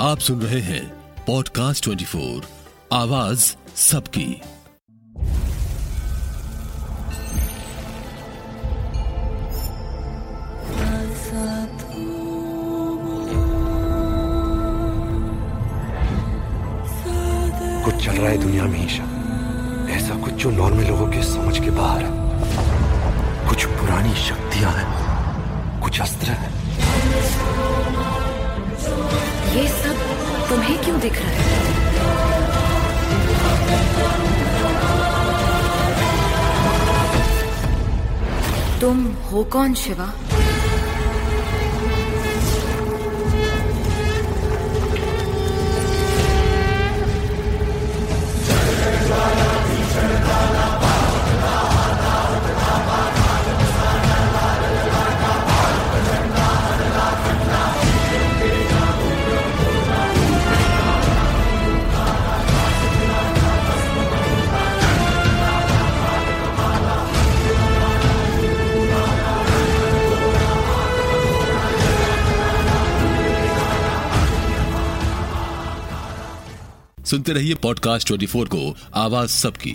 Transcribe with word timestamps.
आप 0.00 0.18
सुन 0.18 0.40
रहे 0.40 0.60
हैं 0.60 0.88
पॉडकास्ट 1.26 1.84
24 1.84 2.42
आवाज़ 2.92 3.54
सबकी। 3.76 4.42
कुछ 17.84 18.04
चल 18.04 18.12
रहा 18.12 18.30
है 18.30 18.38
दुनिया 18.38 18.64
में, 18.64 18.84
ईशा। 18.84 19.02
ऐसा 19.90 20.14
कुछ 20.14 20.32
जो 20.32 20.50
नॉर्मल 20.50 20.84
लोगों 20.84 21.06
के 21.06 21.22
समझ 21.22 21.58
के 21.64 21.70
बाहर 21.70 22.02
है। 22.04 22.10
कुछ 23.48 23.64
पुरानी 23.64 24.14
शक्तियाँ 24.14 24.72
हैं, 24.72 25.82
कुछ 25.82 26.00
अस्त्र 26.00 26.30
हैं। 26.30 26.57
तुम्हें 30.48 30.78
क्यों 30.82 31.00
दिख 31.00 31.18
रहा 31.18 31.30
है? 31.30 31.46
तुम 38.80 39.04
हो 39.30 39.44
कौन 39.52 39.74
शिवा? 39.74 40.06
सुनते 77.10 77.32
रहिए 77.32 77.54
पॉडकास्ट 77.54 78.08
24 78.08 78.44
को। 78.44 78.76
आवाज़ 78.94 79.30
सबकी। 79.30 79.74